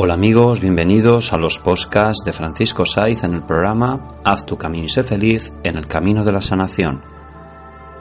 Hola 0.00 0.14
amigos, 0.14 0.60
bienvenidos 0.60 1.32
a 1.32 1.38
los 1.38 1.58
podcasts 1.58 2.22
de 2.24 2.32
Francisco 2.32 2.86
Saiz 2.86 3.24
en 3.24 3.34
el 3.34 3.42
programa 3.42 4.06
Haz 4.22 4.46
tu 4.46 4.56
camino 4.56 4.84
y 4.84 4.88
sé 4.88 5.02
feliz 5.02 5.52
en 5.64 5.76
el 5.76 5.88
camino 5.88 6.24
de 6.24 6.30
la 6.30 6.40
sanación. 6.40 7.02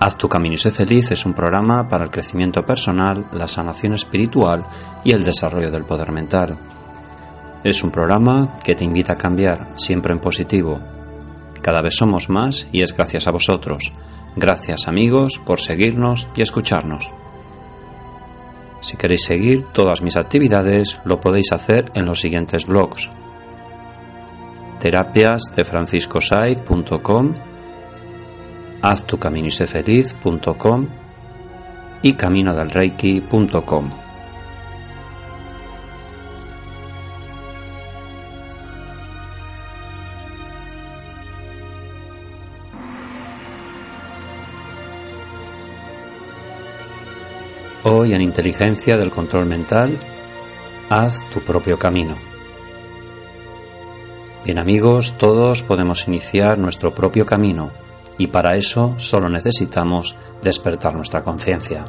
Haz 0.00 0.16
tu 0.16 0.26
camino 0.26 0.54
y 0.54 0.56
sé 0.56 0.70
feliz 0.70 1.10
es 1.10 1.26
un 1.26 1.34
programa 1.34 1.86
para 1.90 2.04
el 2.04 2.10
crecimiento 2.10 2.64
personal, 2.64 3.28
la 3.34 3.46
sanación 3.46 3.92
espiritual 3.92 4.64
y 5.04 5.12
el 5.12 5.22
desarrollo 5.22 5.70
del 5.70 5.84
poder 5.84 6.12
mental. 6.12 6.58
Es 7.62 7.84
un 7.84 7.90
programa 7.90 8.56
que 8.64 8.74
te 8.74 8.84
invita 8.84 9.12
a 9.12 9.18
cambiar, 9.18 9.74
siempre 9.74 10.14
en 10.14 10.20
positivo. 10.20 10.80
Cada 11.60 11.82
vez 11.82 11.94
somos 11.94 12.30
más 12.30 12.68
y 12.72 12.80
es 12.80 12.96
gracias 12.96 13.26
a 13.26 13.32
vosotros. 13.32 13.92
Gracias 14.34 14.88
amigos 14.88 15.38
por 15.44 15.60
seguirnos 15.60 16.26
y 16.36 16.40
escucharnos. 16.40 17.12
Si 18.82 18.96
queréis 18.96 19.24
seguir 19.24 19.64
todas 19.72 20.02
mis 20.02 20.16
actividades, 20.16 21.00
lo 21.04 21.20
podéis 21.20 21.52
hacer 21.52 21.92
en 21.94 22.04
los 22.04 22.20
siguientes 22.20 22.66
blogs. 22.66 23.08
Terapias 24.80 25.44
de 25.54 25.64
franciscosaiz.com, 25.64 27.34
haztucaminisefeliz.com 28.82 30.88
y 32.02 32.14
caminodelreiki.com. 32.14 34.11
Hoy 47.94 48.14
en 48.14 48.22
Inteligencia 48.22 48.96
del 48.96 49.10
Control 49.10 49.44
Mental, 49.44 49.98
haz 50.88 51.28
tu 51.28 51.40
propio 51.40 51.78
camino. 51.78 52.16
Bien 54.46 54.58
amigos, 54.58 55.18
todos 55.18 55.62
podemos 55.62 56.08
iniciar 56.08 56.56
nuestro 56.56 56.94
propio 56.94 57.26
camino 57.26 57.70
y 58.16 58.28
para 58.28 58.56
eso 58.56 58.94
solo 58.96 59.28
necesitamos 59.28 60.16
despertar 60.40 60.94
nuestra 60.94 61.22
conciencia. 61.22 61.84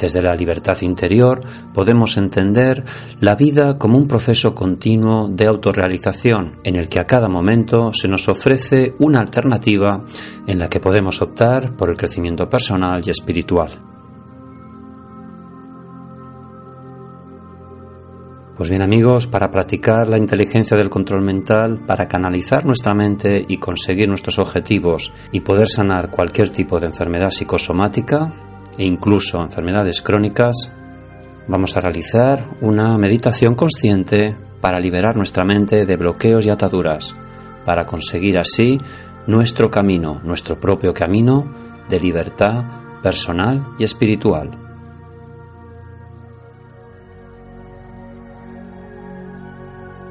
Desde 0.00 0.22
la 0.22 0.34
libertad 0.34 0.78
interior 0.80 1.42
podemos 1.74 2.16
entender 2.16 2.84
la 3.20 3.34
vida 3.34 3.76
como 3.76 3.98
un 3.98 4.08
proceso 4.08 4.54
continuo 4.54 5.28
de 5.28 5.46
autorrealización 5.46 6.56
en 6.64 6.76
el 6.76 6.88
que 6.88 7.00
a 7.00 7.04
cada 7.04 7.28
momento 7.28 7.92
se 7.92 8.08
nos 8.08 8.26
ofrece 8.30 8.94
una 8.98 9.20
alternativa 9.20 10.06
en 10.46 10.58
la 10.58 10.70
que 10.70 10.80
podemos 10.80 11.20
optar 11.20 11.76
por 11.76 11.90
el 11.90 11.98
crecimiento 11.98 12.48
personal 12.48 13.02
y 13.04 13.10
espiritual. 13.10 13.97
Pues 18.58 18.70
bien 18.70 18.82
amigos, 18.82 19.28
para 19.28 19.52
practicar 19.52 20.08
la 20.08 20.18
inteligencia 20.18 20.76
del 20.76 20.90
control 20.90 21.22
mental, 21.22 21.78
para 21.86 22.08
canalizar 22.08 22.66
nuestra 22.66 22.92
mente 22.92 23.44
y 23.46 23.58
conseguir 23.58 24.08
nuestros 24.08 24.40
objetivos 24.40 25.12
y 25.30 25.42
poder 25.42 25.68
sanar 25.68 26.10
cualquier 26.10 26.50
tipo 26.50 26.80
de 26.80 26.88
enfermedad 26.88 27.30
psicosomática 27.30 28.34
e 28.76 28.84
incluso 28.84 29.40
enfermedades 29.40 30.02
crónicas, 30.02 30.72
vamos 31.46 31.76
a 31.76 31.82
realizar 31.82 32.56
una 32.60 32.98
meditación 32.98 33.54
consciente 33.54 34.36
para 34.60 34.80
liberar 34.80 35.14
nuestra 35.14 35.44
mente 35.44 35.86
de 35.86 35.96
bloqueos 35.96 36.44
y 36.44 36.50
ataduras, 36.50 37.14
para 37.64 37.86
conseguir 37.86 38.38
así 38.38 38.80
nuestro 39.28 39.70
camino, 39.70 40.20
nuestro 40.24 40.58
propio 40.58 40.92
camino 40.92 41.48
de 41.88 42.00
libertad 42.00 42.64
personal 43.04 43.68
y 43.78 43.84
espiritual. 43.84 44.67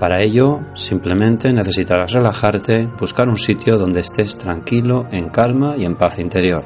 Para 0.00 0.22
ello, 0.22 0.60
simplemente 0.72 1.52
necesitarás 1.52 2.12
relajarte, 2.12 2.86
buscar 2.98 3.28
un 3.28 3.36
sitio 3.36 3.76
donde 3.76 4.00
estés 4.00 4.38
tranquilo, 4.38 5.06
en 5.10 5.28
calma 5.28 5.76
y 5.76 5.84
en 5.84 5.94
paz 5.94 6.18
interior. 6.18 6.64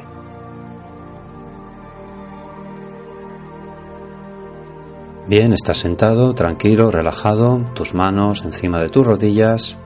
Bien, 5.27 5.53
estás 5.53 5.79
sentado, 5.79 6.33
tranquilo, 6.35 6.93
relajado, 6.93 7.65
tus 7.75 7.93
manos 7.93 8.45
encima 8.45 8.79
de 8.79 8.89
tus 8.89 9.05
rodillas, 9.05 9.79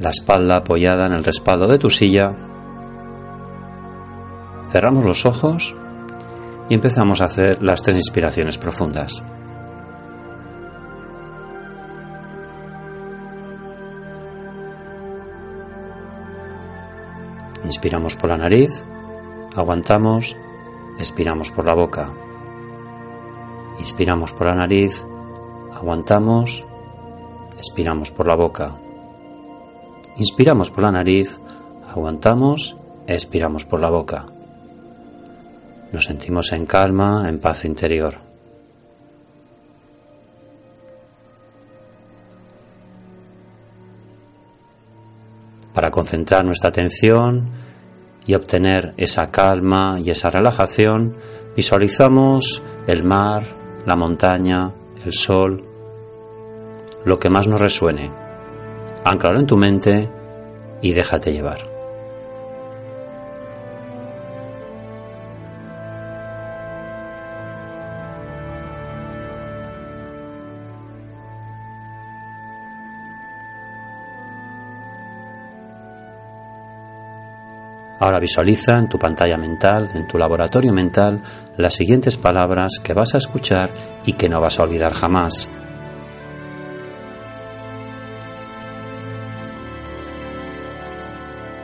la 0.00 0.08
espalda 0.08 0.56
apoyada 0.56 1.04
en 1.04 1.12
el 1.12 1.24
respaldo 1.24 1.66
de 1.66 1.76
tu 1.76 1.90
silla. 1.90 2.34
Cerramos 4.70 5.04
los 5.04 5.26
ojos 5.26 5.76
y 6.70 6.74
empezamos 6.74 7.20
a 7.20 7.26
hacer 7.26 7.62
las 7.62 7.82
tres 7.82 7.96
inspiraciones 7.96 8.56
profundas. 8.56 9.22
Inspiramos 17.64 18.16
por 18.16 18.30
la 18.30 18.36
nariz, 18.36 18.84
aguantamos, 19.54 20.36
expiramos 20.98 21.50
por 21.50 21.64
la 21.64 21.74
boca. 21.74 22.12
Inspiramos 23.78 24.32
por 24.32 24.46
la 24.46 24.54
nariz, 24.54 25.04
aguantamos, 25.72 26.64
expiramos 27.56 28.10
por 28.10 28.26
la 28.26 28.36
boca. 28.36 28.76
Inspiramos 30.16 30.70
por 30.70 30.84
la 30.84 30.92
nariz, 30.92 31.38
aguantamos, 31.88 32.76
expiramos 33.06 33.64
por 33.64 33.80
la 33.80 33.90
boca. 33.90 34.26
Nos 35.92 36.04
sentimos 36.04 36.52
en 36.52 36.66
calma, 36.66 37.28
en 37.28 37.40
paz 37.40 37.64
interior. 37.64 38.29
Para 45.74 45.90
concentrar 45.90 46.44
nuestra 46.44 46.70
atención 46.70 47.48
y 48.26 48.34
obtener 48.34 48.94
esa 48.96 49.30
calma 49.30 49.98
y 50.02 50.10
esa 50.10 50.30
relajación, 50.30 51.16
visualizamos 51.56 52.62
el 52.86 53.04
mar, 53.04 53.44
la 53.86 53.96
montaña, 53.96 54.72
el 55.04 55.12
sol, 55.12 55.64
lo 57.04 57.16
que 57.18 57.30
más 57.30 57.46
nos 57.46 57.60
resuene. 57.60 58.10
Anclalo 59.04 59.40
en 59.40 59.46
tu 59.46 59.56
mente 59.56 60.10
y 60.82 60.92
déjate 60.92 61.32
llevar. 61.32 61.69
Ahora 78.00 78.18
visualiza 78.18 78.76
en 78.76 78.88
tu 78.88 78.98
pantalla 78.98 79.36
mental, 79.36 79.90
en 79.94 80.08
tu 80.08 80.16
laboratorio 80.16 80.72
mental, 80.72 81.20
las 81.58 81.74
siguientes 81.74 82.16
palabras 82.16 82.80
que 82.82 82.94
vas 82.94 83.14
a 83.14 83.18
escuchar 83.18 83.70
y 84.06 84.14
que 84.14 84.26
no 84.26 84.40
vas 84.40 84.58
a 84.58 84.62
olvidar 84.62 84.94
jamás. 84.94 85.46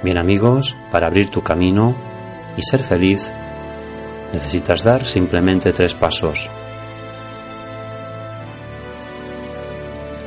Bien 0.03 0.19
amigos, 0.19 0.77
para 0.93 1.07
abrir 1.07 1.31
tu 1.31 1.43
camino 1.43 1.97
y 2.55 2.63
ser 2.63 2.83
feliz, 2.83 3.33
necesitas 4.35 4.85
dar 4.85 5.07
simplemente 5.07 5.73
tres 5.73 5.95
pasos. 5.95 6.51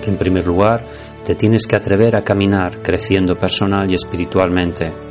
En 0.07 0.17
primer 0.17 0.47
lugar, 0.47 0.87
te 1.23 1.35
tienes 1.35 1.67
que 1.67 1.75
atrever 1.75 2.15
a 2.15 2.23
caminar 2.23 2.81
creciendo 2.81 3.37
personal 3.37 3.91
y 3.91 3.93
espiritualmente. 3.93 5.08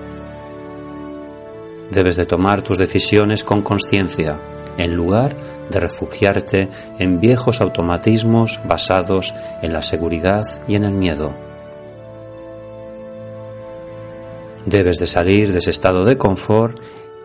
Debes 1.90 2.16
de 2.16 2.26
tomar 2.26 2.62
tus 2.62 2.78
decisiones 2.78 3.44
con 3.44 3.62
conciencia, 3.62 4.38
en 4.76 4.94
lugar 4.94 5.36
de 5.70 5.80
refugiarte 5.80 6.68
en 6.98 7.20
viejos 7.20 7.60
automatismos 7.60 8.60
basados 8.64 9.34
en 9.62 9.72
la 9.72 9.82
seguridad 9.82 10.46
y 10.66 10.76
en 10.76 10.84
el 10.84 10.92
miedo. 10.92 11.34
Debes 14.66 14.98
de 14.98 15.06
salir 15.06 15.52
de 15.52 15.58
ese 15.58 15.70
estado 15.70 16.04
de 16.04 16.18
confort 16.18 16.78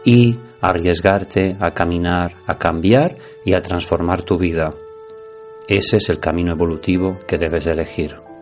y 0.06 0.38
arriesgarte 0.62 1.57
a 1.59 1.71
caminar, 1.71 2.36
a 2.48 2.57
cambiar 2.57 3.18
y 3.44 3.54
a 3.54 3.62
transformar 3.62 4.21
tu 4.21 4.38
vida. 4.38 4.74
Ese 5.68 5.98
es 5.98 6.09
el 6.09 6.19
camino 6.19 6.51
evolutivo 6.51 7.18
que 7.27 7.38
debes 7.38 7.66
de 7.66 7.71
elegir. 7.71 8.32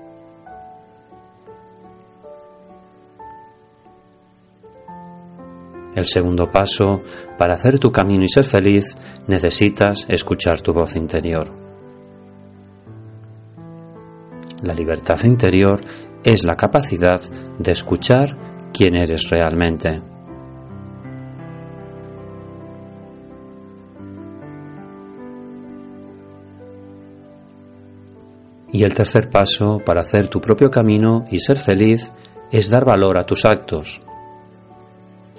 El 5.95 6.05
segundo 6.05 6.49
paso, 6.49 7.01
para 7.38 7.55
hacer 7.55 7.77
tu 7.77 7.91
camino 7.91 8.23
y 8.23 8.29
ser 8.29 8.45
feliz, 8.45 8.95
necesitas 9.27 10.05
escuchar 10.07 10.61
tu 10.61 10.73
voz 10.73 10.95
interior. 10.95 11.51
La 14.63 14.73
libertad 14.73 15.21
interior 15.23 15.81
es 16.23 16.45
la 16.45 16.55
capacidad 16.55 17.19
de 17.59 17.71
escuchar 17.71 18.38
quién 18.71 18.95
eres 18.95 19.29
realmente. 19.29 20.01
Y 28.71 28.83
el 28.83 28.95
tercer 28.95 29.29
paso 29.29 29.81
para 29.85 30.01
hacer 30.01 30.29
tu 30.29 30.39
propio 30.39 30.71
camino 30.71 31.25
y 31.29 31.39
ser 31.39 31.57
feliz 31.57 32.13
es 32.51 32.69
dar 32.69 32.85
valor 32.85 33.17
a 33.17 33.25
tus 33.25 33.43
actos. 33.43 34.01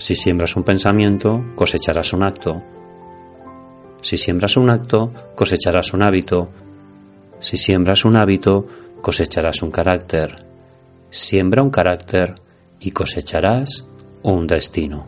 Si 0.02 0.16
siembras 0.16 0.56
un 0.56 0.64
pensamiento, 0.64 1.44
cosecharás 1.54 2.12
un 2.12 2.25
acto. 2.25 2.60
Si 4.00 4.16
siembras 4.16 4.56
un 4.56 4.69
acto, 4.69 5.12
cosecharás 5.37 5.93
un 5.93 6.02
hábito. 6.02 6.50
Si 7.38 7.56
siembras 7.56 8.04
un 8.04 8.16
hábito, 8.16 8.66
cosecharás 9.00 9.62
un 9.62 9.70
carácter. 9.70 10.44
Siembra 11.08 11.62
un 11.62 11.70
carácter 11.70 12.34
y 12.81 12.90
cosecharás 12.90 13.87
un 14.25 14.49
destino. 14.49 15.06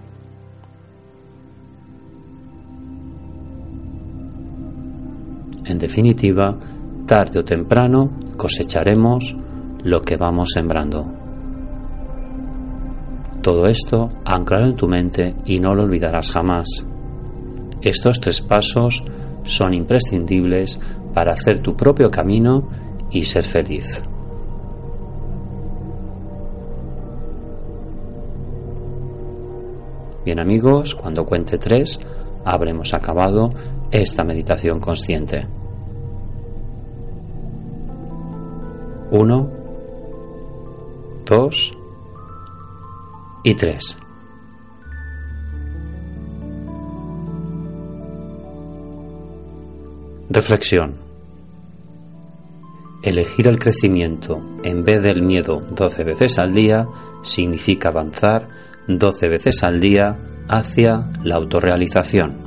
En 5.64 5.76
definitiva, 5.76 6.56
tarde 7.04 7.40
o 7.40 7.44
temprano 7.44 8.12
cosecharemos 8.36 9.34
lo 9.82 10.00
que 10.02 10.16
vamos 10.16 10.50
sembrando. 10.54 11.13
Todo 13.44 13.66
esto 13.66 14.08
anclado 14.24 14.64
en 14.64 14.74
tu 14.74 14.88
mente 14.88 15.36
y 15.44 15.60
no 15.60 15.74
lo 15.74 15.82
olvidarás 15.82 16.30
jamás. 16.30 16.66
Estos 17.82 18.18
tres 18.18 18.40
pasos 18.40 19.04
son 19.42 19.74
imprescindibles 19.74 20.80
para 21.12 21.34
hacer 21.34 21.58
tu 21.58 21.76
propio 21.76 22.08
camino 22.08 22.66
y 23.10 23.22
ser 23.24 23.42
feliz. 23.42 24.02
Bien 30.24 30.40
amigos, 30.40 30.94
cuando 30.94 31.26
cuente 31.26 31.58
tres, 31.58 32.00
habremos 32.46 32.94
acabado 32.94 33.52
esta 33.90 34.24
meditación 34.24 34.80
consciente. 34.80 35.46
Uno, 39.10 39.50
dos 41.26 41.76
y 43.44 43.54
tres. 43.54 43.96
Reflexión. 50.30 50.96
Elegir 53.02 53.46
el 53.46 53.58
crecimiento 53.58 54.44
en 54.64 54.82
vez 54.82 55.02
del 55.02 55.22
miedo 55.22 55.60
12 55.60 56.04
veces 56.04 56.38
al 56.38 56.54
día 56.54 56.88
significa 57.22 57.90
avanzar 57.90 58.48
12 58.88 59.28
veces 59.28 59.62
al 59.62 59.78
día 59.78 60.18
hacia 60.48 61.10
la 61.22 61.36
autorrealización. 61.36 62.42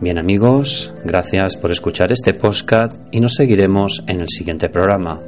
Bien 0.00 0.18
amigos, 0.18 0.92
gracias 1.04 1.56
por 1.56 1.70
escuchar 1.70 2.10
este 2.10 2.34
podcast 2.34 2.96
y 3.12 3.20
nos 3.20 3.34
seguiremos 3.34 4.02
en 4.08 4.22
el 4.22 4.28
siguiente 4.28 4.68
programa. 4.68 5.20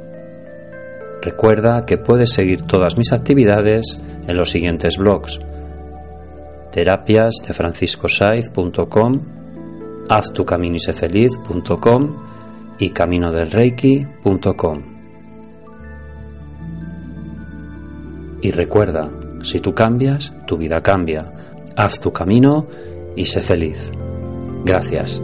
Recuerda 1.25 1.85
que 1.85 1.97
puedes 1.97 2.29
seguir 2.29 2.61
todas 2.61 2.97
mis 2.97 3.11
actividades 3.11 3.99
en 4.27 4.37
los 4.37 4.51
siguientes 4.51 4.97
blogs 4.97 5.39
terapias 6.75 7.35
de 7.47 7.53
franciscosaiz.com, 7.53 9.21
haztucaminisefeliz.com 10.09 12.15
y 12.77 12.89
caminodelreiki.com. 12.89 14.81
Y 18.41 18.51
recuerda, 18.51 19.09
si 19.41 19.61
tú 19.61 19.73
cambias, 19.73 20.33
tu 20.45 20.57
vida 20.57 20.83
cambia. 20.83 21.31
Haz 21.77 22.01
tu 22.01 22.11
camino 22.11 22.67
y 23.15 23.25
sé 23.25 23.41
feliz. 23.41 23.89
Gracias. 24.65 25.23